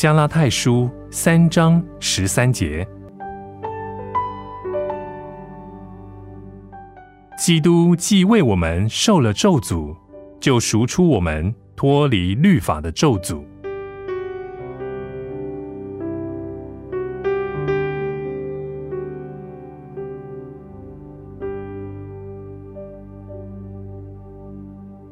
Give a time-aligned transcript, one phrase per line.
[0.00, 2.88] 加拉太书三章十三节。
[7.36, 9.94] 基督既为我们受了咒诅，
[10.40, 13.44] 就赎出我们脱离律法的咒诅。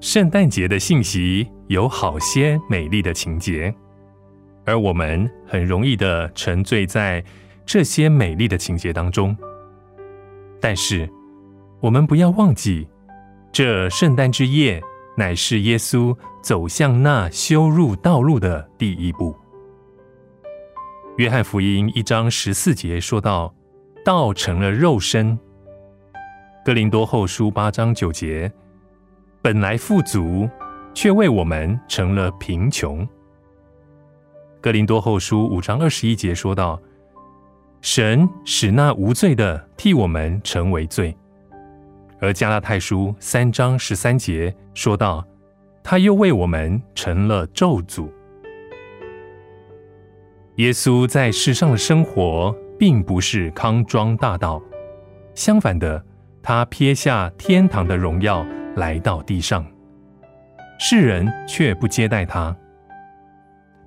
[0.00, 3.74] 圣诞节的信息有好些美丽的情节，
[4.68, 7.24] 而我们很容易的沉醉在
[7.64, 9.34] 这些美丽的情节当中，
[10.60, 11.08] 但是，
[11.80, 12.86] 我们不要忘记，
[13.50, 14.78] 这圣诞之夜
[15.16, 19.34] 乃是耶稣走向那修入道路的第一步。
[21.16, 23.54] 约翰福音一章十四节说道
[24.04, 25.38] ：“道成了肉身。”
[26.62, 28.52] 哥林多后书八章九节
[29.40, 30.46] ：“本来富足，
[30.92, 33.08] 却为我们成了贫穷。”
[34.60, 36.80] 哥林多后书五章二十一节说道
[37.80, 41.16] ：“神使那无罪的替我们成为罪。”
[42.20, 45.24] 而加拉太书三章十三节说道
[45.84, 48.08] ：“他又为我们成了咒诅。”
[50.56, 54.60] 耶稣在世上的生活并不是康庄大道，
[55.36, 56.04] 相反的，
[56.42, 59.64] 他撇下天堂的荣耀来到地上，
[60.80, 62.56] 世人却不接待他。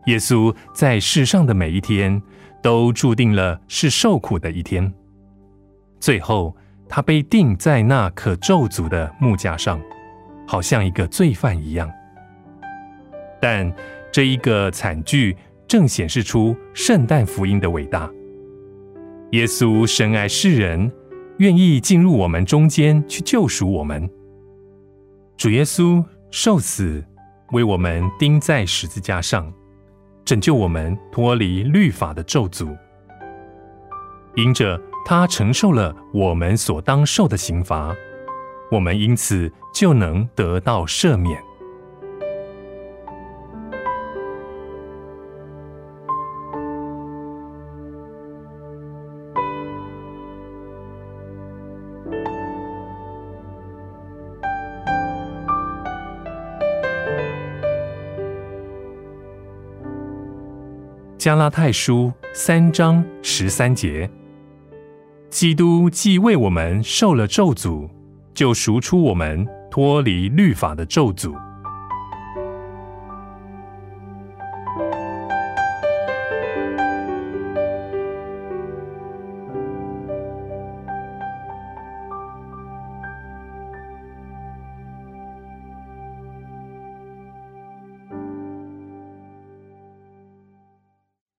[0.05, 2.21] 耶稣在世上的每一天
[2.61, 4.93] 都注定了是受苦的一天，
[5.99, 6.55] 最后。
[6.93, 9.79] 他被钉在那可咒诅的木架上，
[10.45, 11.89] 好像一个罪犯一样。
[13.39, 13.73] 但
[14.11, 18.11] 这一个惨剧正显示出圣诞福音的伟大。
[19.31, 20.91] 耶稣深爱世人，
[21.37, 24.09] 愿意进入我们中间去救赎我们。
[25.37, 27.01] 主耶稣受死，
[27.53, 29.49] 为我们钉在十字架上，
[30.25, 32.77] 拯救我们脱离律法的咒诅。
[34.35, 34.79] 因着。
[35.03, 37.91] 他承受了我们所当受的刑罚，
[38.71, 41.41] 我们因此就能得到赦免。
[61.21, 64.09] 加拉太书三章十三节。
[65.29, 67.87] 基督既为我们受了咒诅，
[68.33, 71.35] 就赎出我们脱离律法的咒诅。